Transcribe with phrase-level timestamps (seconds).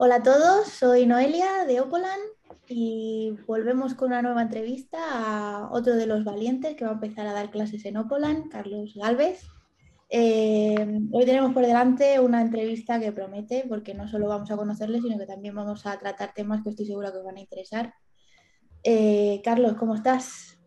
[0.00, 2.20] Hola a todos, soy Noelia de Opolan
[2.68, 7.26] y volvemos con una nueva entrevista a otro de los valientes que va a empezar
[7.26, 9.42] a dar clases en Opolan, Carlos Galvez.
[10.08, 15.00] Eh, hoy tenemos por delante una entrevista que promete porque no solo vamos a conocerle,
[15.00, 17.92] sino que también vamos a tratar temas que estoy segura que os van a interesar.
[18.84, 20.60] Eh, Carlos, ¿cómo estás?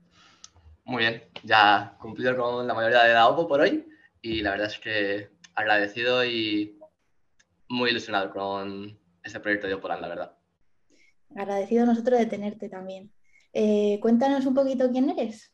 [0.83, 3.87] Muy bien, ya cumplido con la mayoría de la OPO por hoy
[4.21, 6.77] y la verdad es que agradecido y
[7.69, 10.37] muy ilusionado con este proyecto de Opolan, la verdad.
[11.35, 13.11] Agradecido nosotros de tenerte también.
[13.53, 15.53] Eh, cuéntanos un poquito quién eres.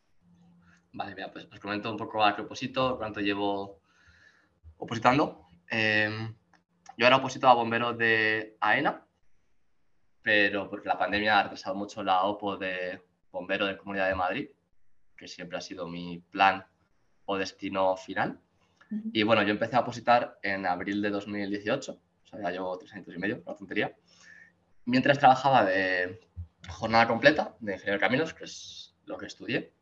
[0.93, 3.81] Vale, mira, pues os comento un poco a qué oposito, cuánto llevo
[4.77, 5.47] opositando.
[5.69, 6.33] Em,
[6.97, 9.05] yo era oposito a bomberos de AENA,
[10.21, 14.49] pero porque la pandemia ha retrasado mucho la OPO de bombero de Comunidad de Madrid,
[15.15, 16.65] que siempre ha sido mi plan
[17.25, 18.39] o destino final.
[19.11, 22.93] Y bueno, yo empecé a opositar en abril de 2018, o sea, ya llevo tres
[22.93, 23.95] años y medio, una tontería,
[24.85, 26.19] mientras trabajaba de
[26.67, 29.73] jornada completa de ingeniero de caminos, que es lo que estudié,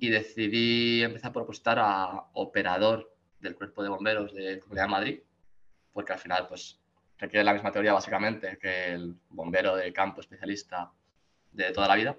[0.00, 5.20] y decidí empezar por opositar a operador del cuerpo de bomberos de Comunidad de Madrid,
[5.92, 6.80] porque al final pues
[7.16, 10.90] requiere la misma teoría básicamente que el bombero de campo especialista
[11.52, 12.16] de toda la vida,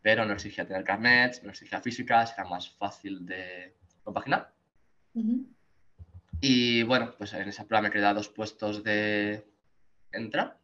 [0.00, 4.52] pero no exigía tener carnets, no exigía físicas, era más fácil de compaginar.
[6.40, 9.46] Y bueno, pues en esa prueba me quedé dos puestos de
[10.12, 10.58] entrar.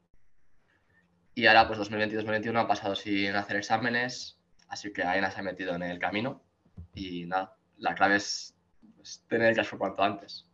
[1.34, 5.40] Y ahora, pues 2020 y 2021 ha pasado sin hacer exámenes, así que AENA se
[5.40, 6.42] ha metido en el camino.
[6.94, 8.54] Y nada, la clave es
[8.96, 10.46] pues, tener el caso cuanto antes.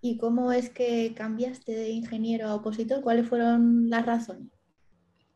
[0.00, 3.02] ¿Y cómo es que cambiaste de ingeniero a opositor?
[3.02, 4.48] ¿Cuáles fueron las razones?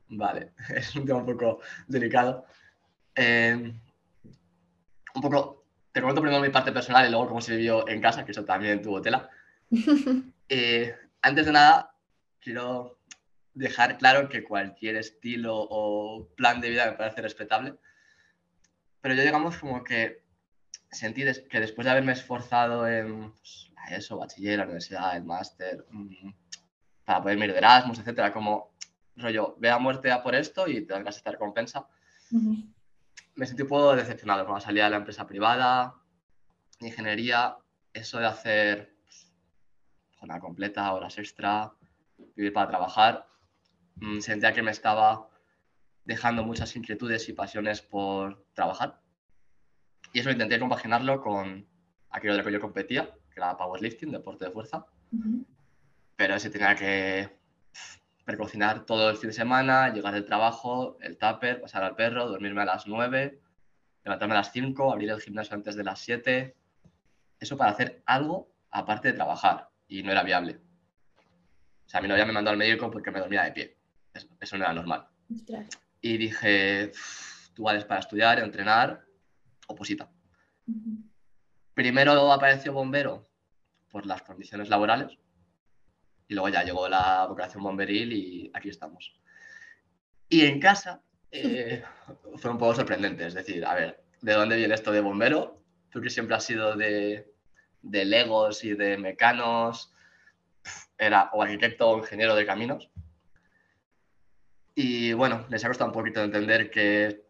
[0.09, 2.47] Vale, es un tema un poco delicado.
[3.15, 3.75] Eh,
[5.15, 5.64] un poco
[5.95, 8.45] te comento primero mi parte personal y luego cómo se vivió en casa, que eso
[8.45, 9.31] también tuvo tela.
[10.47, 11.97] Eh, antes de nada,
[12.39, 12.99] quiero
[13.55, 17.77] dejar claro que cualquier estilo o plan de vida me parece respetable,
[19.01, 20.23] pero yo digamos como que
[20.91, 26.29] sentí que después de haberme esforzado en pues, eso, bachiller, la universidad, el máster, mm,
[27.07, 28.75] para poder ir de Erasmus, etcétera, como
[29.17, 31.89] rollo, ve a muerte a por esto y tendrás esta recompensa
[33.37, 35.95] me sentí un poco decepcionado cuando salía de la empresa privada,
[36.81, 37.57] ingeniería,
[37.93, 39.33] eso de hacer pues,
[40.17, 41.73] jornada completa, horas extra,
[42.37, 43.27] vivir para trabajar,
[43.97, 45.29] mm, sentía que me estaba
[46.05, 49.01] dejando muchas inquietudes y pasiones por trabajar.
[50.13, 51.67] Y eso intenté compaginarlo con
[52.11, 54.87] aquello de lo que yo competía, que era powerlifting, deporte de fuerza.
[56.17, 57.37] Pero ese tenía que
[58.25, 62.63] precocinar todo el fin de semana, llegar del trabajo, el tupper, pasar al perro, dormirme
[62.63, 63.39] a las 9,
[64.05, 66.57] levantarme a las 5, abrir el gimnasio antes de las 7.
[67.39, 70.61] Eso para hacer algo aparte de trabajar y no era viable.
[71.87, 73.77] O sea, mi novia me mandó al médico porque me dormía de pie.
[74.41, 75.07] Eso, no era normal.
[76.01, 76.93] Y dije,
[77.53, 79.05] tú vales para estudiar, entrenar,
[79.67, 80.09] oposita.
[81.75, 83.25] Primero apareció bombero
[83.91, 85.19] por las condiciones laborales
[86.29, 89.21] y luego ya llegó la vocación bomberil y aquí estamos.
[90.29, 91.83] Y en casa eh,
[92.37, 95.63] fue un poco sorprendente, es decir, a ver, ¿de dónde viene esto de bombero?
[95.91, 97.33] Tú que siempre has sido de,
[97.83, 99.95] de legos y de mecanos,
[100.99, 102.91] era o arquitecto o ingeniero de caminos.
[104.75, 107.25] Y bueno, les ha costado un poquito de entender que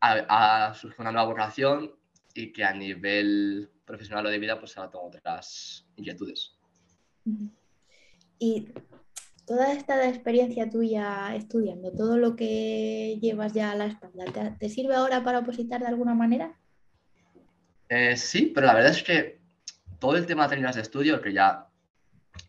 [0.00, 1.94] ha, surgido una nueva vocación
[2.34, 6.56] y que a nivel profesional o de vida pues ahora tengo otras inquietudes.
[8.38, 8.68] Y
[9.46, 14.94] toda esta experiencia tuya estudiando, todo lo que llevas ya a la espalda, ¿te, sirve
[14.94, 16.56] ahora para opositar de alguna manera?
[17.88, 19.40] Eh, sí, pero la verdad es que
[19.98, 21.66] todo el tema de técnicas de estudio, que ya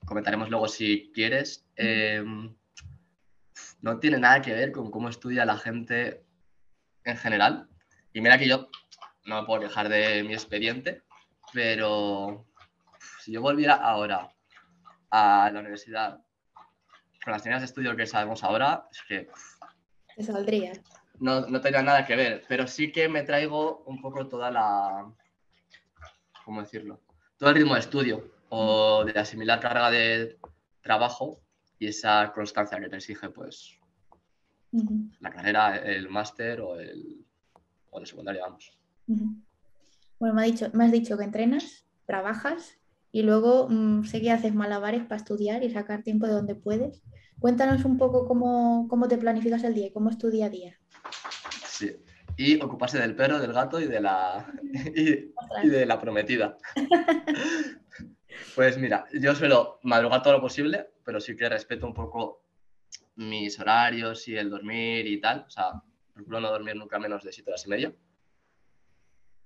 [0.06, 2.56] comentaremos luego si quieres, em,
[3.82, 6.24] no tiene nada que ver con cómo estudia la gente
[7.04, 7.68] en general.
[8.14, 8.70] Y mira que yo
[9.26, 11.02] no me puedo quejar de mi expediente,
[11.52, 12.46] pero
[13.22, 14.30] si yo volviera ahora
[15.12, 16.22] a la universidad
[17.24, 19.30] con las técnicas de estudio que sabemos ahora, es que...
[20.16, 20.74] Te saldría.
[21.20, 25.14] No, no tendría nada que ver, pero sí que me traigo un poco toda la...
[26.44, 27.00] ¿Cómo decirlo?
[27.38, 30.40] Todo el ritmo de estudio o de asimilar carga de
[30.82, 31.40] trabajo
[31.78, 33.78] y esa constancia que te exige, pues,
[35.20, 37.26] la carrera, el máster o el
[37.92, 38.78] o de secundaria, vamos.
[40.20, 42.78] Bueno, me, ha dicho, me has dicho que entrenas, trabajas
[43.12, 47.04] y luego mm, sé que haces malabares para estudiar y sacar tiempo de donde puedes.
[47.40, 50.50] Cuéntanos un poco cómo, cómo te planificas el día y cómo es tu día a
[50.50, 50.80] día.
[51.66, 51.98] Sí,
[52.38, 54.54] y ocuparse del perro, del gato y de la,
[54.96, 56.58] y, de la prometida.
[58.56, 62.44] Pues mira, yo suelo madrugar todo lo posible, pero sí que respeto un poco
[63.16, 65.46] mis horarios y el dormir y tal.
[65.48, 65.82] O sea,
[66.14, 67.94] procuro no dormir nunca menos de 7 horas y media.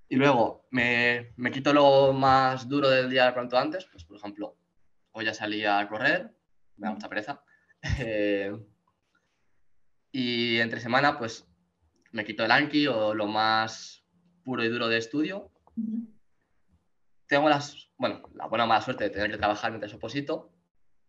[0.07, 3.85] Y luego me, me, quito lo más duro del día cuanto antes.
[3.85, 4.55] Pues, por ejemplo,
[5.11, 6.31] hoy ya salí a correr,
[6.77, 7.41] me da mucha pereza.
[7.99, 8.51] Eh,
[10.11, 11.47] y entre semana, pues
[12.11, 14.03] me quito el Anki o lo más
[14.43, 15.51] puro y duro de estudio.
[17.27, 20.51] Tengo las, bueno, la buena o mala suerte de tener que trabajar mientras oposito,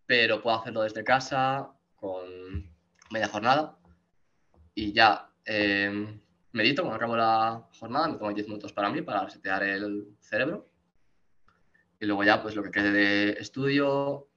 [0.04, 2.74] pero puedo hacerlo desde casa con
[3.10, 3.78] media jornada
[4.74, 6.20] y ya eh,
[6.52, 10.68] medito cuando acabo la jornada, me tomo 10 minutos para mí, para resetear el cerebro.
[12.00, 14.28] Y luego ya, pues lo que quede de estudio,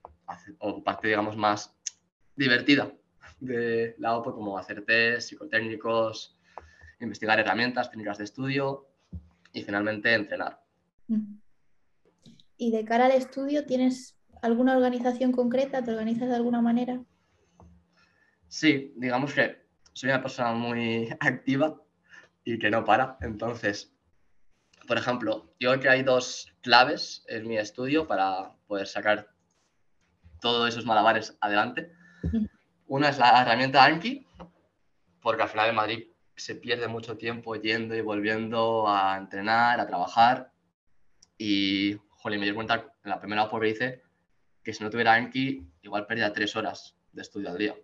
[0.59, 1.75] o parte, digamos, más
[2.35, 2.91] divertida
[3.39, 6.38] de la OPO, como hacer test psicotécnicos,
[7.00, 8.88] investigar herramientas, técnicas de estudio
[9.53, 10.62] y finalmente entrenar.
[12.57, 15.83] ¿Y de cara al estudio tienes alguna organización concreta?
[15.83, 17.01] ¿Te organizas de alguna manera?
[18.47, 21.81] Sí, digamos que soy una persona muy activa
[22.54, 23.18] y que no para.
[23.22, 23.94] Entonces,
[24.88, 29.30] por ejemplo, yo creo que hay dos claves en mi estudio para poder sacar
[30.42, 31.92] todos esos malabares adelante.
[32.88, 34.25] Una es la herramienta Anki,
[35.22, 39.86] porque al final en Madrid se pierde mucho tiempo yendo y volviendo a entrenar, a
[39.86, 40.51] trabajar.
[41.38, 44.04] Y, joder, me di cuenta en la primera OPO que hice
[44.63, 47.75] que si no tuviera Anki, igual perdía tres horas de estudio al día.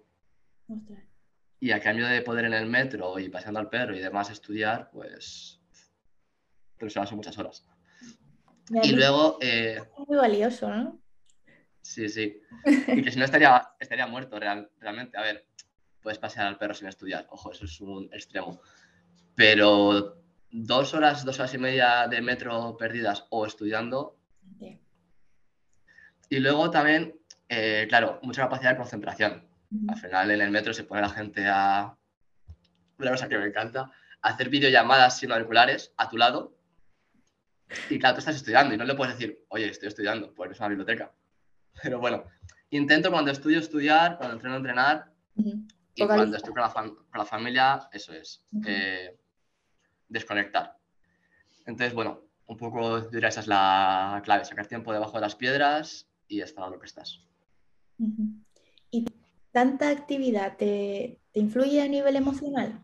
[1.66, 4.92] Y a cambio de poder en el metro y paseando al perro y demás estudiar,
[4.92, 5.60] pues
[6.80, 7.66] horas son muchas horas.
[8.70, 9.40] y luego...
[9.42, 11.02] Eh, muy valioso, ¿no?
[11.82, 12.40] Sí, sí.
[12.88, 15.18] Y que si no estaría, estaría muerto realmente.
[15.18, 15.48] A ver,
[16.04, 17.26] puedes pasear al perro sin estudiar.
[17.32, 18.62] Ojo, eso es un extremo.
[19.34, 20.22] Pero
[20.52, 24.20] dos horas, dos horas y media de metro perdidas o estudiando.
[26.30, 27.20] Y luego también,
[27.50, 29.45] eh, claro, mucha capacidad de concentración.
[29.88, 31.96] Al final en el metro se pone la gente a...
[32.98, 33.92] Una cosa que me encanta,
[34.22, 36.58] hacer videollamadas sin auriculares a tu lado.
[37.90, 40.60] Y claro, tú estás estudiando y no le puedes decir, oye, estoy estudiando, porque es
[40.60, 41.12] una biblioteca.
[41.84, 42.24] Pero bueno,
[42.70, 45.12] intento cuando estudio estudiar, cuando entreno entrenar.
[45.96, 46.62] Y cuando estoy con
[47.14, 49.18] la, familia, eso es, eh,
[50.10, 50.78] desconectar.
[51.66, 56.08] Entonces, bueno, un poco diría esa es la clave, sacar tiempo debajo de las piedras
[56.28, 57.22] y estar a lo que estás.
[57.98, 58.45] ¿Y
[59.56, 62.84] tanta actividad te, influye a nivel emocional?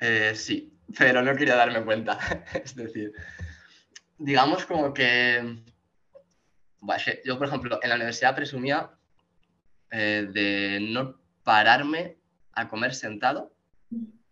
[0.00, 2.18] Eh, sí, pero no quería darme cuenta.
[2.54, 3.12] es decir,
[4.16, 5.62] digamos como que
[7.22, 8.92] yo, por ejemplo, en la universidad presumía
[9.90, 12.16] eh, de no pararme
[12.52, 13.54] a comer sentado,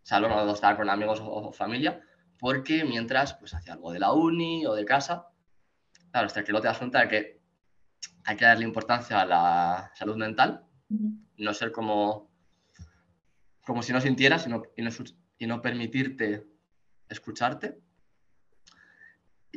[0.03, 2.01] salvo cuando estaba con amigos o, familia,
[2.39, 5.27] porque mientras pues hacía algo de la uni o de casa,
[6.13, 7.41] claro, hasta que no te das cuenta de que
[8.25, 12.31] hay que darle importancia a la salud mental, no ser como,
[13.65, 14.63] como si no sintieras y no,
[15.39, 16.47] y no permitirte
[17.09, 17.79] escucharte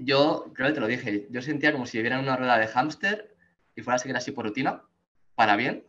[0.03, 2.67] yo creo que te lo dije, yo sentía como si viviera en una rueda de
[2.67, 3.35] hámster
[3.75, 4.83] y fuera a seguir así por rutina,
[5.35, 5.85] para bien,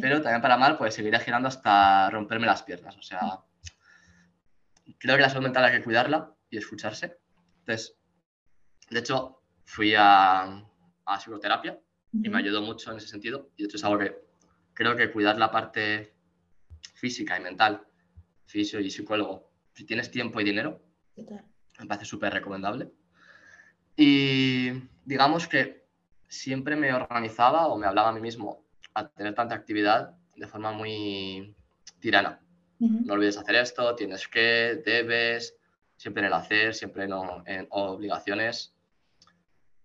[0.00, 2.96] pero también para mal, pues seguiría girando hasta romperme las piernas.
[2.96, 3.40] O sea,
[4.98, 7.18] creo que la salud mental hay que cuidarla y escucharse.
[7.60, 7.96] Entonces,
[8.90, 10.42] de hecho, fui a,
[11.04, 11.78] a psicoterapia
[12.12, 13.50] y me ayudó mucho en ese sentido.
[13.56, 14.16] Y de hecho es algo que
[14.74, 16.14] creo que cuidar la parte
[16.94, 17.82] física y mental,
[18.46, 20.80] fisio y psicólogo, si tienes tiempo y dinero,
[21.16, 22.90] me parece súper recomendable.
[23.96, 24.70] Y
[25.04, 25.86] digamos que
[26.28, 30.72] siempre me organizaba o me hablaba a mí mismo a tener tanta actividad de forma
[30.72, 31.54] muy
[31.98, 32.40] tirana.
[32.78, 35.54] No olvides hacer esto, tienes que, debes,
[35.96, 37.12] siempre en el hacer, siempre en,
[37.44, 38.74] en obligaciones.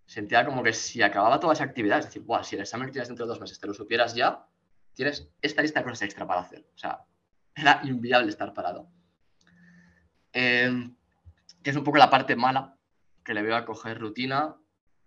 [0.06, 3.10] Sentía como que si acababa toda esa actividad, es decir, si el examen que tienes
[3.10, 4.48] dentro de dos meses te lo supieras ya,
[4.96, 6.68] tienes esta lista de cosas extra para hacer.
[6.74, 7.06] O sea,
[7.56, 8.90] era inviable estar parado.
[10.34, 10.90] Eh,
[11.62, 12.78] que es un poco la parte mala
[13.24, 14.56] que le veo a coger rutina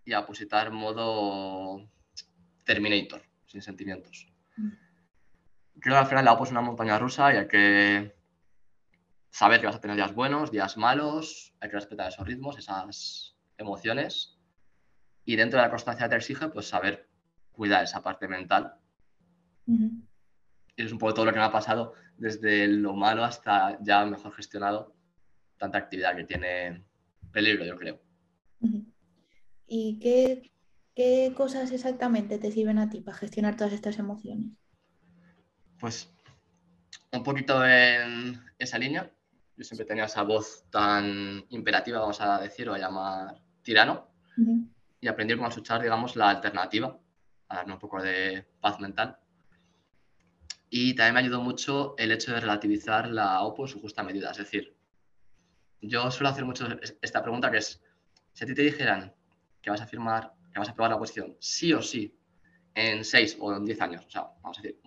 [0.05, 1.89] y a positar modo
[2.65, 4.29] Terminator, sin sentimientos.
[4.57, 4.71] Mm.
[5.81, 8.17] Creo que al final la OPO es una montaña rusa y hay que
[9.31, 13.37] saber que vas a tener días buenos, días malos, hay que respetar esos ritmos, esas
[13.57, 14.37] emociones.
[15.25, 17.09] Y dentro de la constancia que te exige, pues saber
[17.53, 18.75] cuidar esa parte mental.
[19.69, 24.05] Y es un poco todo lo que me ha pasado desde lo malo hasta ya
[24.07, 24.95] mejor gestionado
[25.59, 26.85] tanta actividad que tiene
[27.33, 28.01] peligro, yo creo.
[29.67, 30.51] ¿Y qué,
[30.95, 34.53] qué cosas exactamente te sirven a ti para gestionar todas estas emociones?
[35.79, 36.11] Pues
[37.13, 39.11] un poquito en esa línea.
[39.57, 44.09] Yo siempre tenía esa voz tan imperativa, vamos a decir, o a llamar tirano.
[45.01, 46.99] y aprendí cómo escuchar, digamos, la alternativa,
[47.49, 49.19] a darme un poco de paz mental.
[50.71, 54.31] Y también me ayudó mucho el hecho de relativizar la OPO en su justa medida.
[54.31, 54.77] Es decir,
[55.81, 56.67] yo suelo hacer mucho
[57.01, 57.81] esta pregunta que es,
[58.33, 59.15] si a ti te dijeran
[59.63, 62.15] que vas a firmar, que vas a aprobar la cuestión sí o sí
[62.75, 64.79] en seis o en diez años, o sea, vamos a decir,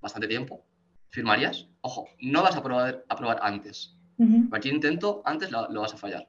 [0.00, 0.64] bastante tiempo,
[1.08, 1.68] ¿firmarías?
[1.80, 3.94] Ojo, no vas a aprobar, aprobar antes.
[4.48, 6.28] Cualquier intento, antes lo, vas a fallar.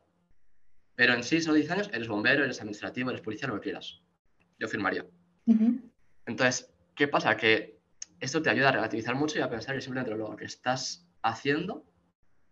[0.96, 4.02] Pero en seis o diez años eres bombero, eres administrativo, eres policía, lo que quieras.
[4.60, 5.06] Yo firmaría.
[6.26, 7.36] Entonces, ¿qué pasa?
[7.36, 7.79] Que
[8.20, 11.86] esto te ayuda a relativizar mucho y a pensar que simplemente lo que estás haciendo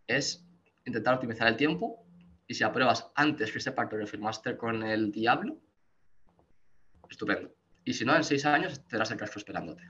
[0.07, 0.45] es
[0.85, 2.05] intentar optimizar el tiempo
[2.47, 5.57] y si apruebas antes que ese pacto que firmaste con el diablo,
[7.09, 7.53] estupendo.
[7.83, 9.83] Y si no, en seis años tendrás el casco esperándote.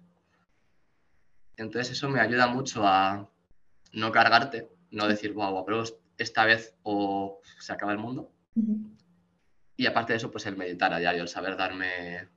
[1.55, 3.29] Entonces eso me ayuda mucho a
[3.93, 5.83] no cargarte, no decir, wow, apruebo
[6.17, 8.31] esta vez o se acaba el mundo.
[9.75, 12.29] Y aparte de eso, pues el meditar a diario, el saber darme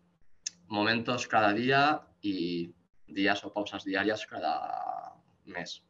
[0.66, 2.74] momentos cada día y
[3.12, 5.14] días o pausas diarias cada
[5.44, 5.84] mes,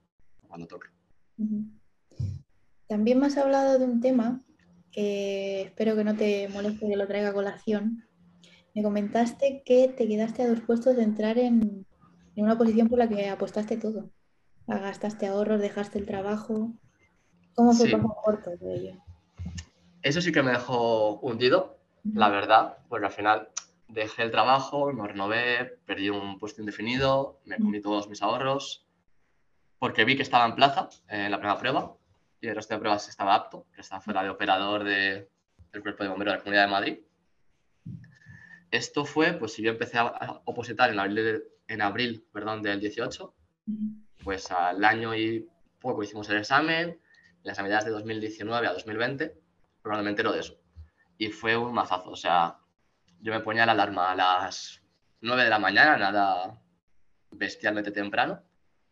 [0.49, 0.89] cuando toque.
[2.89, 4.43] También me has hablado de un tema
[4.91, 8.05] que espero que no te moleste que lo traiga a colación.
[8.75, 11.87] Me comentaste que te quedaste a dos puestos de entrar en,
[12.37, 14.11] una posición por la que apostaste todo.
[14.67, 16.73] Gastaste ahorros, dejaste el trabajo.
[17.55, 19.05] ¿Cómo fue el corto de ello?
[20.03, 21.79] Eso sí que me dejó hundido,
[22.15, 23.49] la verdad, porque al final
[23.93, 28.87] dejé el trabajo, me renové, perdí un puesto indefinido, me comí todos mis ahorros,
[29.79, 31.95] porque vi que estaba en plaza en la primera prueba
[32.41, 35.29] y el resto de pruebas estaba apto, que estaba fuera de operador de,
[35.73, 36.99] del Cuerpo de Bomberos de la Comunidad de Madrid.
[38.71, 43.35] Esto fue, pues si yo empecé a opositar en abril, en abril perdón, del 18,
[44.23, 45.49] pues al año y
[45.81, 47.01] poco hicimos el examen,
[47.43, 49.35] las navidades de 2019 a 2020,
[49.83, 50.61] pero me entero de eso.
[51.19, 52.60] Y fue un mazazo, o sea,
[53.21, 54.83] yo me ponía la alarma a las
[55.21, 56.61] 9 de la mañana, nada
[57.31, 58.43] bestialmente temprano,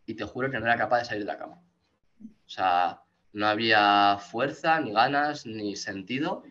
[0.06, 1.60] y te juro que no era capaz de salir de la cama.
[2.20, 6.42] O sea, no había fuerza, ni ganas, ni sentido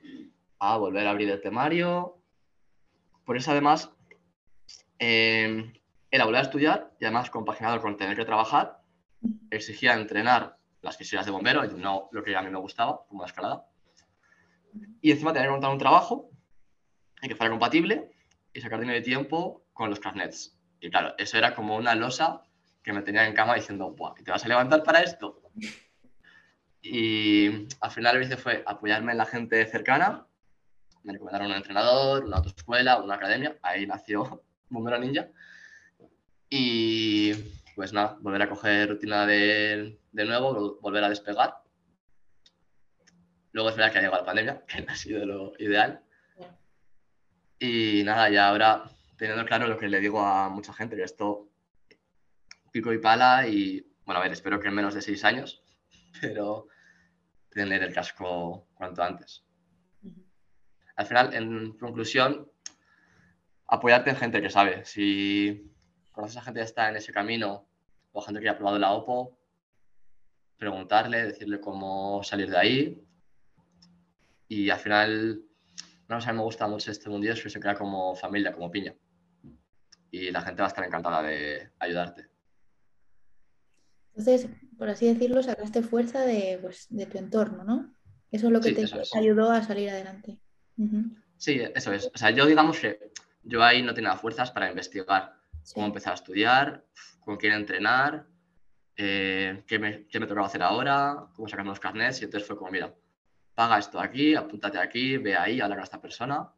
[0.60, 2.18] a volver a abrir el temario.
[3.26, 3.92] Por eso, además,
[5.00, 5.72] eh,
[6.10, 8.82] era volver a estudiar y además compaginado con tener que trabajar,
[9.52, 13.28] exigía entrenar las fisuras de bombero, no lo que a mí me gustaba, como la
[13.28, 13.68] escalada.
[15.02, 16.30] Y encima tener que montar un trabajo
[17.22, 18.12] que fuera compatible
[18.54, 20.58] y sacar dinero de tiempo con los carnets.
[20.80, 22.44] Y claro, eso era como una losa
[22.84, 25.42] que me tenía en cama diciendo, Buah, ¿te vas a levantar para esto?
[26.82, 30.26] Y al final lo que hice fue apoyarme en la gente cercana.
[31.04, 33.58] Me recomendaron un entrenador, una autoescuela, una academia.
[33.62, 35.28] Ahí nació Bombero Ninja.
[36.50, 37.34] Y
[37.76, 41.56] pues nada, volver a coger rutina de, de nuevo, volver a despegar.
[43.52, 46.02] Luego es verdad que ha llegado la pandemia, que no ha sido lo ideal.
[47.60, 51.50] Y nada, ya ahora teniendo claro lo que le digo a mucha gente, que esto
[52.72, 55.64] pico y pala y, bueno, a ver, espero que en menos de seis años,
[56.22, 56.68] pero
[57.50, 59.44] tener el casco cuanto antes.
[60.96, 62.52] Al final, en conclusión,
[63.68, 64.86] apoyarte en gente que sabe.
[64.86, 65.72] Si
[66.12, 67.68] conoces a gente que está en ese camino
[68.12, 69.38] o gente que ha probado la OPO,
[70.58, 73.08] preguntarle, decirle cómo salir de ahí.
[74.48, 75.47] Y al final,
[76.08, 78.96] no sé, me gusta mucho este mundo es que se crea como familia, como piña.
[80.10, 82.28] Y la gente va a estar encantada de ayudarte.
[84.16, 87.94] Entonces, por así decirlo, sacaste fuerza de, pues, de tu entorno, ¿no?
[88.32, 90.40] Eso es lo que te ayudó a salir adelante.
[91.38, 92.10] Sí, eso es.
[92.14, 93.12] O sea, yo digamos que
[93.44, 95.34] yo ahí no tenía fuerzas para investigar
[95.74, 96.86] cómo empezar a estudiar,
[97.20, 98.26] con quién entrenar,
[98.96, 102.22] eh, qué, me, qué, me, tocaba hacer ahora, cómo sacar los carnets.
[102.22, 102.94] Y entonces fue como, mira,
[103.58, 106.54] paga esto aquí, apúntate aquí, ve ahí, habla con esta persona.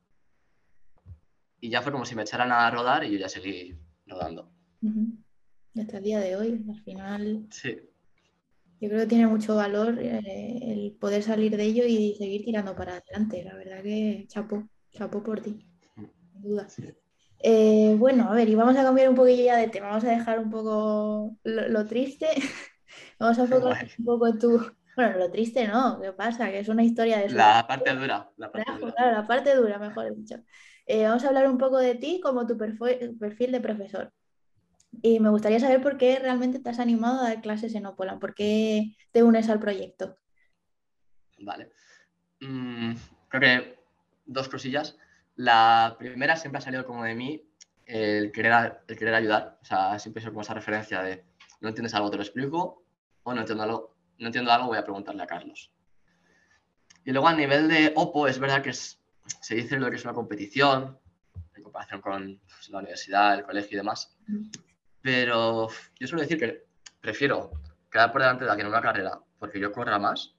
[1.62, 3.74] Y ya fue como si me echaran a rodar y yo ya seguí
[4.06, 4.52] rodando
[5.80, 6.66] hasta el día de hoy.
[6.68, 7.78] Al final, sí.
[8.82, 12.76] yo creo que tiene mucho valor eh, el poder salir de ello y seguir tirando
[12.76, 13.46] para adelante.
[13.46, 15.66] La verdad que chapo, chapo por ti,
[15.96, 16.68] sin duda.
[17.42, 19.88] Eh, bueno, a ver, y vamos a cambiar un poquillo ya de tema.
[19.88, 22.28] Vamos a dejar un poco lo, triste.
[23.20, 24.79] vamos a enfocar un poco tu.
[25.00, 26.52] Bueno, lo triste no, ¿qué pasa?
[26.52, 27.30] Que es una historia de.
[27.30, 28.30] La parte dura.
[28.36, 28.92] La parte dura.
[28.92, 30.44] Claro, la parte dura, mejor dicho.
[30.86, 34.12] Eh, vamos a hablar un poco de ti como tu perfil de profesor.
[35.02, 38.20] Y me gustaría saber por qué realmente te has animado a dar clases en Opolan,
[38.20, 40.18] por qué te unes al proyecto.
[41.40, 41.72] Vale.
[42.42, 42.96] Mm,
[43.30, 43.80] creo que
[44.26, 44.98] dos cosillas.
[45.38, 47.50] La primera siempre ha salido como de mí
[47.86, 49.60] el querer, el querer ayudar.
[49.62, 51.24] O sea, siempre soy como esa referencia de
[51.62, 52.84] no entiendes algo, te lo explico,
[53.24, 55.72] o no entiendo algo, no entiendo algo voy a preguntarle a Carlos.
[57.06, 59.00] Y luego a nivel de Oppo, es verdad que es
[59.42, 60.98] se dice lo que es una competición,
[61.56, 64.16] en comparación con pues, la universidad, el colegio y demás.
[65.02, 66.66] Pero yo suelo decir que
[67.00, 67.52] prefiero
[67.92, 70.36] quedar por delante de alguien en una carrera porque yo corra más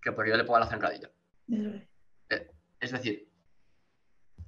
[0.00, 1.10] que porque yo le ponga la zancadilla.
[1.48, 2.50] Eh,
[2.80, 3.28] es decir,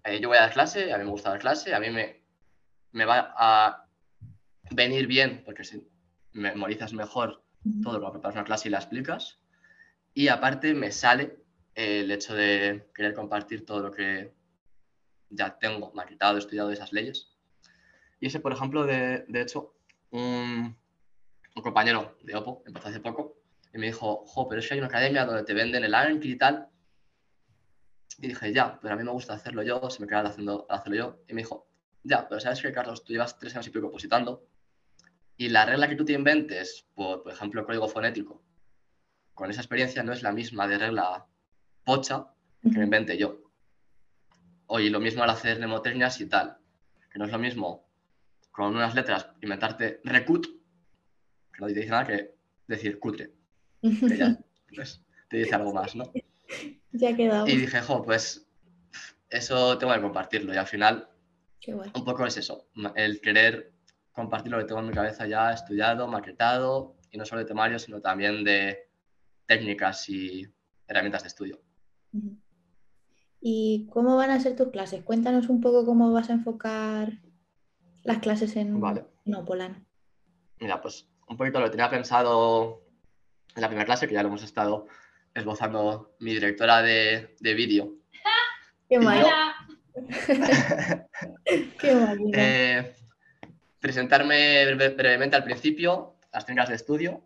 [0.05, 2.23] eh, yo voy a dar clase, a mí me gusta dar clase, a mí me,
[2.93, 3.87] me va a
[4.71, 5.87] venir bien porque si
[6.33, 7.43] memorizas mejor
[7.83, 9.39] todo lo que preparas una clase y la explicas.
[10.15, 11.39] Y aparte me sale
[11.75, 14.35] el hecho de querer compartir todo lo que
[15.31, 17.31] ya tengo maquetado, estudiado de esas leyes.
[18.21, 19.75] Y ese, por ejemplo, de, de hecho,
[20.11, 20.77] un,
[21.55, 23.37] un, compañero de OPO empezó hace poco
[23.73, 26.33] y me dijo, jo, pero es que hay una academia donde te venden el Anki
[26.33, 26.69] y tal.
[28.19, 30.97] Y dije, ya, pero a mí me gusta hacerlo yo, se me queda haciendo, hacerlo
[30.97, 31.21] yo.
[31.29, 31.69] Y me dijo,
[32.03, 34.48] ya, pero sabes que, Carlos, tú llevas tres años y pico opositando
[35.39, 38.43] y la regla que tú te inventes, por, por ejemplo, el código fonético,
[39.35, 41.27] con esa experiencia no es la misma de regla
[41.85, 42.27] pocha
[42.61, 43.41] que me invente yo.
[44.67, 46.59] Oye, lo mismo al hacer mnemotecnias y tal,
[47.11, 47.89] que no es lo mismo
[48.51, 50.45] con unas letras inventarte recut,
[51.53, 52.35] que no te dice nada que
[52.67, 53.33] decir cutre.
[53.81, 54.37] Que ya
[54.75, 56.13] pues, te dice algo más, ¿no?
[56.91, 57.47] Ya ha quedado.
[57.47, 58.45] Y dije, jo, pues
[59.31, 60.53] eso tengo que compartirlo.
[60.53, 61.09] Y al final,
[61.69, 62.67] un poco es eso,
[62.97, 63.78] el querer
[64.19, 67.79] compartir lo que tengo en mi cabeza ya estudiado, maquetado, y no solo de temario,
[67.79, 68.91] sino también de
[69.47, 70.45] técnicas y
[70.89, 71.61] herramientas de estudio.
[73.41, 75.05] ¿Y cómo van a ser tus clases?
[75.05, 77.13] Cuéntanos un poco cómo vas a enfocar
[78.03, 79.05] las clases en vale.
[79.25, 79.87] Nopolan.
[80.59, 82.83] Mira, pues un poquito lo tenía pensado
[83.55, 84.89] en la primera clase, que ya lo hemos estado
[85.33, 87.95] esbozando mi directora de, de vídeo.
[88.89, 89.55] ¡Qué mala!
[91.81, 92.21] ¡Qué mala!
[92.33, 92.95] Eh,
[93.81, 97.25] presentarme brevemente al principio, las técnicas de estudio.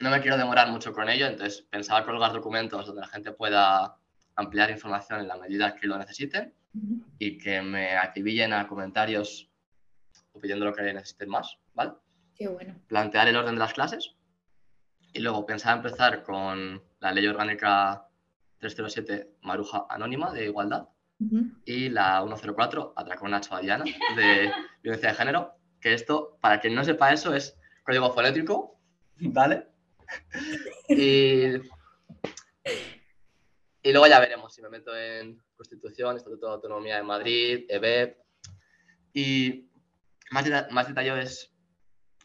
[0.00, 3.96] No me quiero demorar mucho con ello, entonces pensaba colgar documentos donde la gente pueda
[4.36, 6.52] ampliar información en la medida que lo necesiten
[7.18, 9.48] y que me acribillen a comentarios
[10.32, 11.92] o pidiendo lo que necesiten más, ¿vale?
[12.34, 12.74] Qué bueno.
[12.88, 14.16] Plantear el orden de las clases
[15.12, 18.08] y luego pensaba empezar con la Ley Orgánica
[18.58, 20.88] 307 Maruja Anónima de Igualdad
[21.20, 21.54] uh -huh.
[21.64, 23.32] y la 104 Atracón
[23.62, 23.84] Diana
[24.16, 24.50] de
[24.82, 28.80] Violencia de Género que esto, para quien no sepa eso, es código fonético,
[29.20, 29.68] ¿vale?
[30.88, 31.56] Y,
[33.82, 38.16] y luego ya veremos si me meto en Constitución, Estatuto de Autonomía de Madrid, EBEP.
[39.12, 39.68] Y
[40.30, 41.52] más, más detalles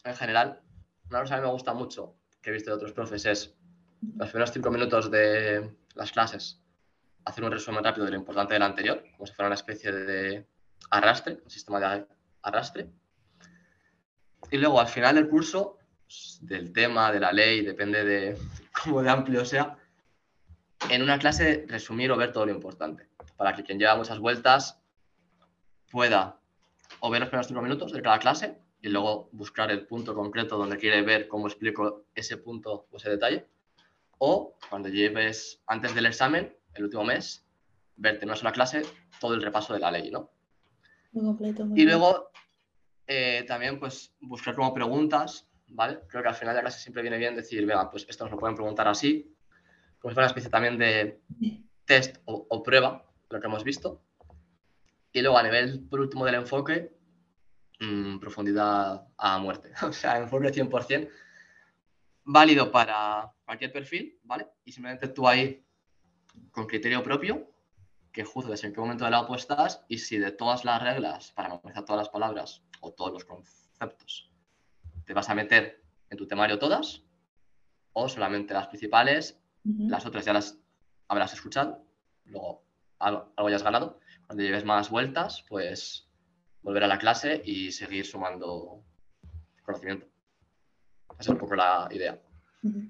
[0.06, 0.62] en general.
[1.10, 3.58] Una cosa que me gusta mucho, que he visto de otros profes, es
[4.16, 6.62] los primeros cinco minutos de las clases,
[7.26, 10.48] hacer un resumen rápido de lo importante del anterior, como si fuera una especie de
[10.92, 12.06] arrastre, un sistema de
[12.42, 12.90] arrastre.
[14.52, 15.78] Y luego al final del curso,
[16.42, 18.38] del tema, de la ley, depende de
[18.84, 19.78] cómo de amplio sea,
[20.90, 24.80] en una clase resumir o ver todo lo importante, para que quien lleva muchas vueltas
[25.92, 26.40] pueda
[27.00, 30.58] o ver los primeros cinco minutos de cada clase y luego buscar el punto concreto
[30.58, 33.48] donde quiere ver cómo explico ese punto o ese detalle,
[34.18, 37.46] o cuando lleves antes del examen, el último mes,
[37.96, 38.84] verte en una sola clase
[39.20, 40.32] todo el repaso de la ley, ¿no?
[41.12, 41.66] Muy completo.
[41.66, 42.32] Muy y luego
[43.12, 46.02] eh, también pues buscar como preguntas, ¿vale?
[46.08, 48.32] Creo que al final de la clase siempre viene bien decir, venga, pues esto nos
[48.32, 49.36] lo pueden preguntar así,
[49.98, 51.20] como si fuera una especie también de
[51.86, 54.04] test o, prueba, lo que hemos visto.
[55.12, 56.94] Y luego a nivel, por último, del enfoque,
[57.80, 61.10] mmm, profundidad a muerte, o sea, enfoque 100%,
[62.26, 64.46] válido para cualquier perfil, ¿vale?
[64.66, 65.66] Y simplemente tú ahí,
[66.52, 67.50] con criterio propio,
[68.12, 71.32] que juzgues en qué momento de la OPO estás y si de todas las reglas
[71.32, 74.30] para memorizar todas las palabras o todos los conceptos
[75.06, 77.04] te vas a meter en tu temario todas
[77.94, 79.90] o solamente las principales, uh -huh.
[79.90, 80.60] las otras ya las
[81.08, 81.84] habrás escuchado,
[82.26, 82.64] luego
[83.00, 84.00] algo, algo ya has ganado.
[84.28, 86.08] Cuando lleves más vueltas, pues
[86.62, 88.84] volver a la clase y seguir sumando
[89.64, 90.06] conocimiento.
[91.14, 92.22] Esa es un poco la idea.
[92.62, 92.90] Uh -huh.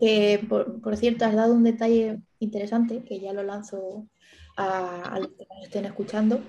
[0.00, 4.06] Eh, por, por, cierto, has dado un detalle interesante que ya lo lanzo
[4.56, 6.40] a, a los que nos estén escuchando,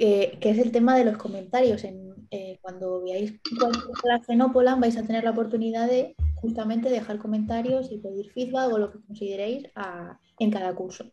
[0.00, 1.84] que, es el tema de los comentarios.
[1.84, 6.88] En, eh, cuando veáis cualquier clase en Opolan vais a tener la oportunidad de justamente
[6.88, 9.68] dejar comentarios y pedir feedback o lo que consideréis
[10.38, 11.04] en cada curso.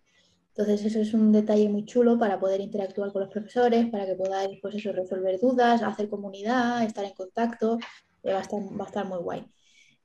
[0.50, 4.16] Entonces eso es un detalle muy chulo para poder interactuar con los profesores, para que
[4.16, 7.78] podáis pues eso, resolver dudas, hacer comunidad, estar en contacto,
[8.24, 9.46] eh, va, a estar, va a estar muy guay.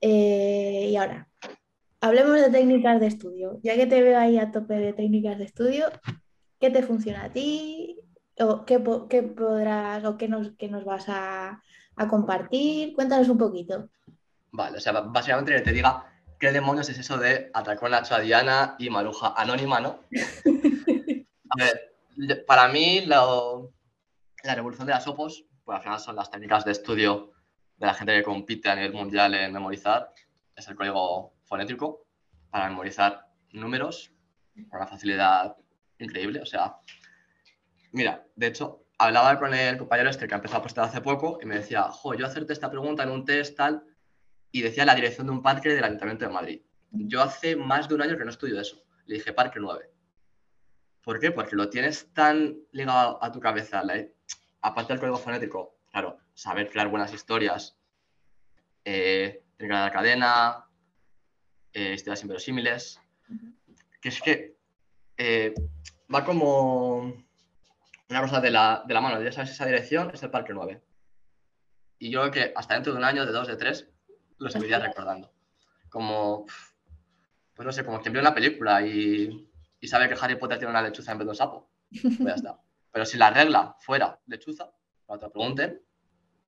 [0.01, 1.29] Eh, y ahora,
[2.01, 3.59] hablemos de técnicas de estudio.
[3.63, 5.85] Ya que te veo ahí a tope de técnicas de estudio,
[6.59, 7.97] ¿qué te funciona a ti?
[8.39, 11.61] ¿O qué, qué podrás o qué nos, qué nos vas a,
[11.95, 12.93] a, compartir?
[12.93, 13.89] Cuéntanos un poquito.
[14.51, 18.19] Vale, o sea, básicamente que te diga ¿qué demonios es eso de atracó Nacho a
[18.19, 19.99] Diana y Maruja anónima, no?
[21.49, 26.65] A ver, para mí la revolución de las OPOS, pues al final son las técnicas
[26.65, 27.31] de estudio
[27.77, 30.11] de la gente que compite a nivel mundial en memorizar,
[30.53, 32.07] es el código fonético
[32.49, 34.11] para memorizar números
[34.53, 35.55] con una facilidad
[35.97, 36.41] increíble.
[36.41, 36.75] O sea,
[37.93, 41.39] mira, de hecho, hablaba con el compañero este que ha empezado a postar hace poco
[41.41, 43.85] y me decía, jo, yo hacerte esta pregunta en un test tal,
[44.51, 46.61] y decía la dirección de un parque del Ayuntamiento de Madrid.
[46.91, 48.83] Yo hace más de un año que no estudio eso.
[49.05, 49.89] Le dije parque 9.
[51.01, 51.31] ¿Por qué?
[51.31, 53.81] Porque lo tienes tan ligado a tu cabeza.
[54.61, 57.77] aparte del código fonético, claro, saber crear buenas historias,
[58.85, 60.65] eh, tener la cadena,
[61.73, 62.99] eh, historias inverosímiles,
[63.99, 64.55] que es que
[65.17, 65.53] eh,
[66.13, 67.25] va como
[68.09, 69.21] una cosa de la, de la mano.
[69.21, 70.81] Ya sabes, esa dirección es el parque 9.
[71.99, 73.89] Y yo creo que hasta dentro de un año, de dos, de tres,
[74.37, 75.33] lo seguiría recordando.
[75.89, 76.45] Como,
[77.53, 80.71] pues no sé, como quien vio una película y, y, sabe que Harry Potter tiene
[80.71, 81.69] una lechuza en vez de un sapo.
[81.89, 82.59] Pues ya está.
[82.91, 84.69] Pero si la regla fuera lechuza,
[85.05, 85.81] cuando te pregunten,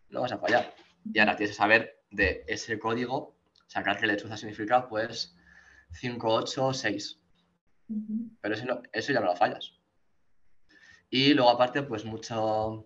[0.10, 0.74] no vas a fallar.
[1.06, 3.36] Y ahora tienes que saber de ese código,
[3.68, 5.36] sacar que lechuza significa, pues,
[5.92, 7.20] 5, 8, 6.
[8.42, 9.74] Pero eso, no, eso ya no lo fallas.
[11.10, 12.86] Y luego aparte, pues mucho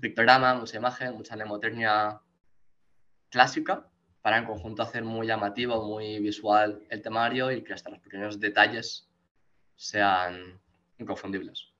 [0.00, 2.20] pictograma, mucha imagen, mucha mnemotecnia
[3.30, 3.90] clásica,
[4.22, 8.38] para en conjunto hacer muy llamativo, muy visual el temario y que hasta los pequeños
[8.40, 9.08] detalles
[9.76, 10.60] sean
[10.98, 11.72] inconfundibles.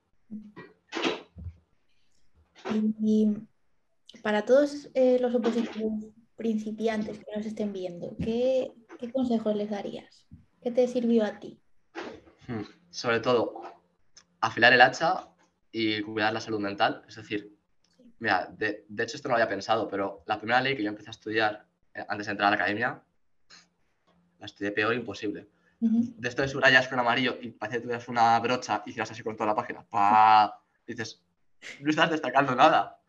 [3.01, 3.27] Y
[4.21, 8.71] para todos eh, los opositores principiantes que nos estén viendo, ¿qué,
[9.13, 10.27] consejos les darías?
[10.61, 11.59] ¿Qué te sirvió a ti?
[12.47, 13.61] Hmm, sobre todo,
[14.41, 15.28] afilar el hacha
[15.71, 17.03] y cuidar la salud mental.
[17.07, 17.55] Es decir,
[18.19, 20.89] mira, de, de hecho esto no lo había pensado, pero la primera ley que yo
[20.89, 23.01] empecé a estudiar eh, antes de entrar a la academia,
[24.39, 25.47] la estudié peor imposible.
[25.81, 29.23] De esto de subrayas con amarillo y parece que tuvieras una brocha y hicieras así
[29.23, 29.81] con toda la página.
[29.83, 30.61] Pa...
[30.85, 31.23] Dices,
[31.79, 32.99] no estás destacando nada.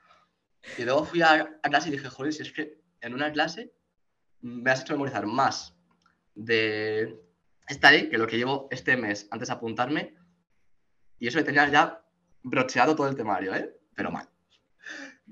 [0.79, 3.73] Y luego fui a, clase y dije, joder, si es que en una clase
[4.43, 5.75] me has hecho memorizar más
[6.35, 7.19] de
[7.67, 10.15] esta ley que lo que llevo este mes antes de apuntarme.
[11.19, 12.05] Y eso que tenía ya
[12.43, 13.75] brocheado todo el temario, ¿eh?
[13.95, 14.29] Pero mal.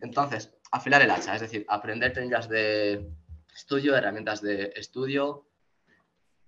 [0.01, 3.11] Entonces, afilar el hacha, es decir, aprender técnicas de
[3.55, 5.47] estudio, herramientas de estudio.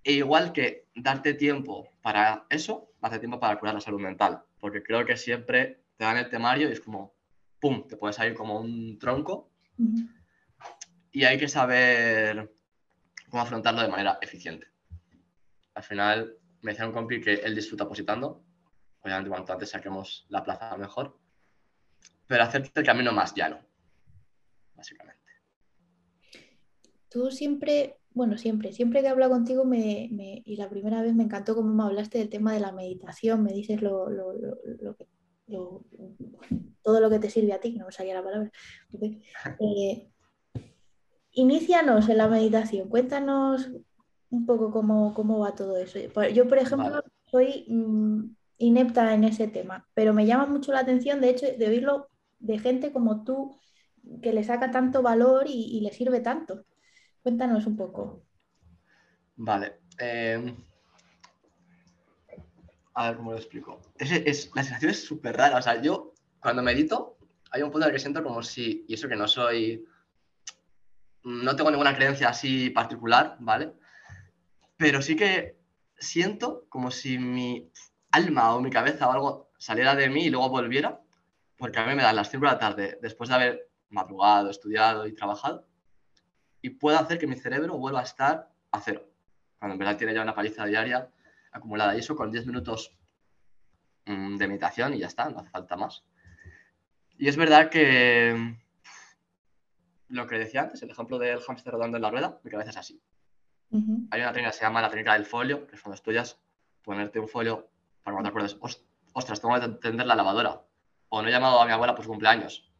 [0.03, 4.43] E igual que darte tiempo para eso, darte tiempo para cuidar la salud mental.
[4.59, 7.13] Porque creo que siempre te dan el temario y es como,
[7.59, 9.51] ¡pum!, te puedes salir como un tronco.
[11.11, 12.51] Y hay que saber
[13.29, 14.67] cómo afrontarlo de manera eficiente.
[15.73, 18.43] Al final, me decía un compi que él disfruta positando.
[19.03, 21.17] Obviamente, cuanto antes saquemos la plaza mejor.
[22.27, 23.59] Pero hacerte el camino más llano,
[24.75, 25.19] básicamente.
[27.09, 30.09] Tú siempre, bueno, siempre, siempre que hablo contigo me,
[30.45, 33.51] y la primera vez me encantó cómo me hablaste del tema de la meditación, me
[33.51, 34.07] dices lo,
[36.81, 38.51] todo lo que te sirve a ti, no me salía la palabra.
[39.59, 40.09] Eh,
[41.33, 43.71] inícianos en la meditación, cuéntanos
[44.29, 45.99] un poco cómo, va todo eso.
[46.33, 51.21] Yo, por ejemplo, soy mm, inepta en ese tema, pero me llama mucho la atención,
[51.21, 53.57] de hecho, de oírlo de gente como tú,
[54.21, 56.65] que le saca tanto valor y le sirve tanto.
[57.23, 58.23] Cuéntanos un poco.
[59.35, 59.79] Vale.
[59.97, 60.55] Em,
[62.93, 63.81] a ver cómo lo explico.
[63.97, 65.57] Es, la sensación es súper rara.
[65.57, 67.17] O sea, yo cuando medito,
[67.51, 69.85] hay un punto en el que siento como si, y eso que no soy,
[71.23, 73.73] no tengo ninguna creencia así particular, ¿vale?
[74.77, 75.57] Pero sí que
[75.97, 77.71] siento como si mi
[78.11, 81.01] alma o mi cabeza o algo saliera de mí y luego volviera,
[81.57, 85.05] porque a mí me dan las 5 de la tarde, después de haber madrugado, estudiado
[85.07, 85.67] y trabajado,
[86.61, 89.05] y puedo hacer que mi cerebro vuelva a estar a cero,
[89.59, 91.09] cuando en verdad tiene ya una paliza diaria
[91.51, 91.95] acumulada.
[91.95, 92.95] Y eso con 10 minutos
[94.05, 96.03] mm, de meditación y ya está, no hace falta más.
[97.17, 98.55] Y es verdad que
[100.07, 102.77] lo que decía antes, el ejemplo del hámster rodando en la rueda, mi cabeza es
[102.77, 103.01] así.
[104.11, 106.37] Hay una técnica que se llama la técnica del folio, que es cuando estudias,
[106.81, 107.70] ponerte un folio
[108.03, 108.57] para cuando te acuerdes,
[109.13, 110.61] ostras, tengo que tender la lavadora.
[111.09, 112.71] O no he llamado a mi abuela por su cumpleaños.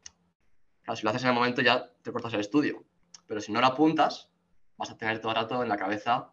[0.82, 2.84] Claro, si lo haces en el momento ya te cortas el estudio.
[3.26, 4.30] Pero si no lo apuntas,
[4.76, 6.32] vas a tener todo el rato en la cabeza,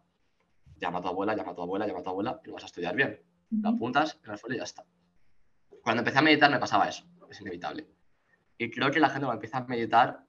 [0.76, 2.64] llama a tu abuela, llama a tu abuela, llama a tu abuela, y lo vas
[2.64, 3.22] a estudiar bien.
[3.50, 4.84] Lo apuntas en el folio y ya está.
[5.82, 7.88] Cuando empecé a meditar me pasaba eso, es inevitable.
[8.58, 10.26] Y creo que la gente cuando empieza a meditar,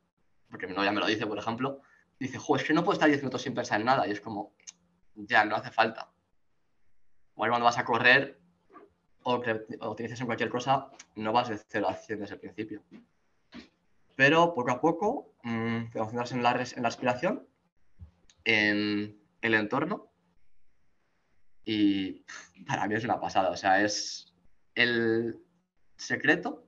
[0.50, 1.82] porque mi novia me lo dice, por ejemplo,
[2.20, 4.08] dice, jo, es que no puedo estar 10 minutos sin pensar en nada.
[4.08, 4.54] Y es como,
[5.16, 6.12] ya, no hace falta.
[7.36, 8.41] Igual cuando vas a correr
[9.24, 12.82] o, que, utilices en cualquier cosa, no vas de 0 a 100 desde el principio.
[14.16, 17.48] Pero poco a poco, mmm, en la, en la respiración,
[18.44, 20.12] en el entorno
[21.64, 22.24] y
[22.66, 24.34] para mí es una pasada, o sea, es
[24.76, 25.40] el
[25.96, 26.68] secreto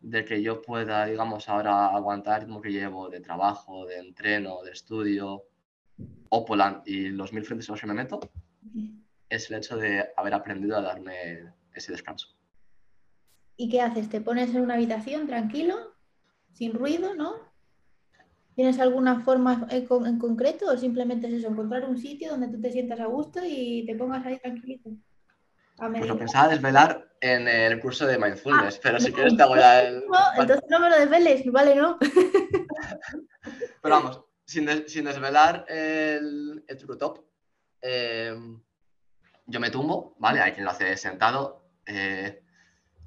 [0.00, 4.62] de que yo pueda, digamos, ahora aguantar el ritmo que llevo de trabajo, de entreno,
[4.62, 5.44] de estudio,
[6.28, 8.20] Opolan y los mil frentes en los que me meto,
[9.28, 12.28] es el hecho de haber aprendido a darme ese descanso.
[13.56, 14.08] ¿Y qué haces?
[14.08, 15.94] ¿Te pones en una habitación tranquilo,
[16.52, 17.34] sin ruido, no?
[18.54, 22.72] ¿Tienes alguna forma en, concreto o simplemente es eso, encontrar un sitio donde tú te
[22.72, 24.90] sientas a gusto y te pongas ahí tranquilito?
[25.76, 29.56] Pues lo pensaba desvelar en el curso de Mindfulness, ah, pero si quieres te hago
[29.56, 30.04] ya el...
[30.08, 31.98] No, entonces no me lo desveles, vale, ¿no?
[33.82, 37.26] pero vamos, sin, desvelar el, el true top,
[37.82, 38.34] eh,
[39.46, 40.40] yo me tumbo, ¿vale?
[40.40, 41.65] Hay quien lo hace sentado.
[41.86, 42.42] Eh,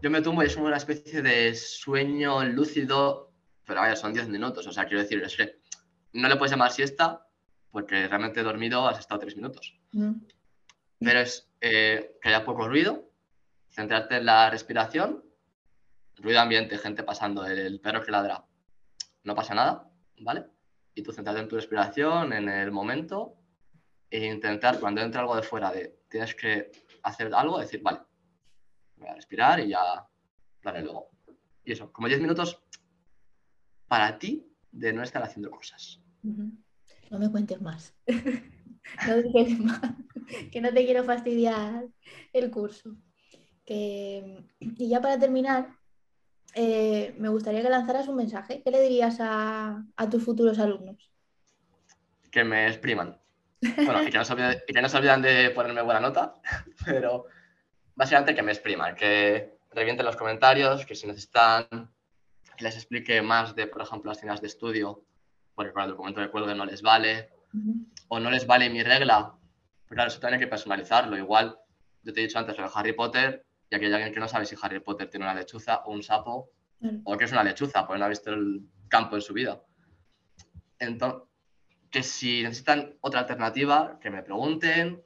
[0.01, 3.31] yo me tumbo y es una especie de sueño lúcido,
[3.65, 4.65] pero vaya, son 10 minutos.
[4.65, 5.59] O sea, quiero decir, es que
[6.13, 7.27] no le puedes llamar siesta
[7.71, 9.77] porque realmente dormido has estado 3 minutos.
[9.91, 10.13] Mm.
[10.99, 13.09] Pero es eh, que haya poco ruido,
[13.69, 15.23] centrarte en la respiración,
[16.15, 18.43] ruido ambiente, gente pasando, el perro que ladra,
[19.23, 19.89] no pasa nada,
[20.19, 20.45] ¿vale?
[20.99, 23.35] y tú centrarte en tu respiración, en el momento,
[24.09, 26.71] e intentar cuando entre algo de fuera de tienes que
[27.03, 27.99] hacer algo, decir, vale,
[28.99, 30.07] voy a respirar y ya
[30.63, 31.09] daré luego.
[31.63, 32.61] Y eso, como 10 minutos
[33.87, 36.01] para ti de no estar haciendo cosas.
[36.23, 37.95] No me cuentes más.
[39.07, 39.81] no digas más.
[40.51, 41.87] que no te quiero fastidiar
[42.33, 42.95] el curso.
[43.65, 45.79] Y ya para terminar,
[46.55, 48.61] eh, me gustaría que lanzaras un mensaje.
[48.63, 51.11] ¿Qué le dirías a, tus futuros alumnos?
[52.31, 53.17] Que me expriman.
[53.75, 54.23] Bueno, y que, no
[54.87, 56.35] se olviden, de ponerme buena nota,
[56.85, 57.25] pero
[57.99, 61.67] básicamente que me expriman, que revienten los comentarios, que si necesitan
[62.55, 65.03] que les explique más de, por ejemplo, las tiendas de estudio,
[65.53, 67.29] porque con el documento de cuelgue no les vale,
[68.07, 69.35] o no les vale mi regla,
[69.85, 71.17] pero claro, eso también hay que personalizarlo.
[71.17, 71.59] Igual,
[72.03, 74.29] yo te he dicho antes lo de Harry Potter, y aquí hay alguien que no
[74.29, 76.51] sabe si Harry Potter tiene una lechuza o un sapo,
[77.03, 79.61] o que es una lechuza, porque no ha visto el campo en su vida.
[80.79, 81.23] Entonces,
[81.91, 85.03] que si necesitan otra alternativa, que me pregunten,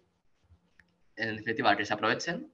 [1.15, 2.52] en definitiva, que se aprovechen.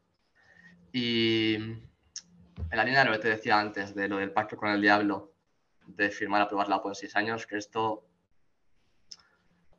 [0.91, 4.69] Y en la línea de lo que te decía antes, de lo del pacto con
[4.69, 5.33] el diablo,
[5.85, 8.07] de firmar, aprobar la en seis años, que esto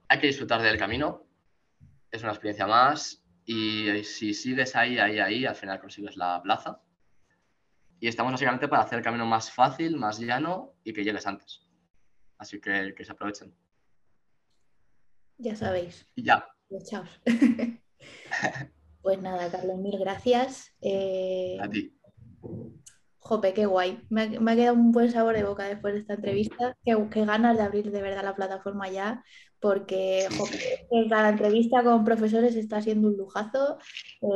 [0.08, 1.24] hay que disfrutar del camino,
[2.10, 6.80] es una experiencia más y si sigues ahí, ahí, ahí, al final consigues la plaza.
[8.00, 11.66] Y estamos básicamente para hacer el camino más fácil, más llano y que llegues antes.
[12.38, 13.54] Así que que se aprovechen.
[15.38, 16.06] Ya sabéis.
[16.16, 16.46] Ya.
[16.88, 17.04] Chao.
[19.02, 20.74] pues nada, Carlos, mil gracias.
[20.80, 21.92] Eh, A ti.
[23.18, 24.00] Jope, qué guay.
[24.08, 26.76] Me ha, quedado un buen sabor de boca después de esta entrevista.
[26.84, 29.22] Qué, qué ganas de abrir de verdad la plataforma ya,
[29.60, 30.26] porque
[31.08, 33.78] cada entrevista con profesores está siendo un lujazo,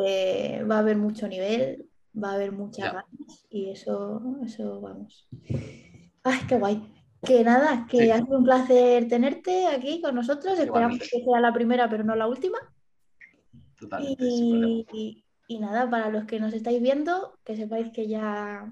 [0.07, 1.88] eh, va a haber mucho nivel,
[2.22, 5.29] va a haber muchas ganas y eso, eso vamos.
[6.22, 6.90] Ay, qué guay.
[7.22, 10.59] Que nada, que ha sido un placer tenerte aquí con nosotros.
[10.59, 12.59] Esperamos que sea la primera, pero no la última.
[14.18, 18.70] Y, y nada, para los que nos estáis viendo, que sepáis que ya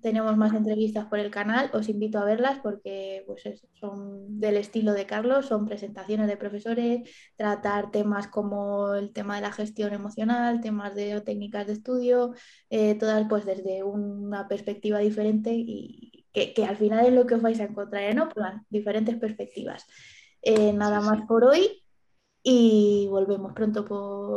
[0.00, 3.42] tenemos más entrevistas por el canal, os invito a verlas porque pues,
[3.74, 9.42] son del estilo de Carlos, son presentaciones de profesores, tratar temas como el tema de
[9.42, 12.34] la gestión emocional, temas de técnicas de estudio,
[12.70, 17.42] eh, todas pues desde una perspectiva diferente y que, al final es lo que os
[17.42, 19.84] vais a encontrar en Oplan, diferentes perspectivas.
[20.42, 21.82] Eh, nada más por hoy
[22.50, 23.84] y volvemos pronto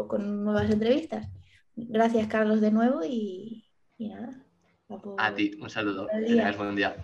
[0.07, 1.27] con nuevas entrevistas.
[1.75, 3.65] Gracias Carlos de nuevo y
[3.99, 4.45] nada.
[5.17, 6.07] A ti, un saludo.
[6.07, 6.95] Que tengas buen día.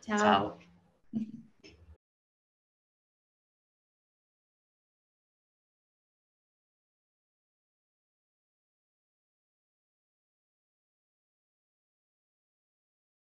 [0.00, 0.58] Chao.